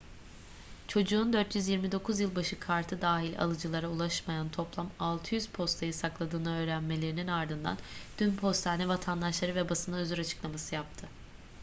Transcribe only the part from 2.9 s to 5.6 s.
dahil alıcılara ulaşmayan toplam 600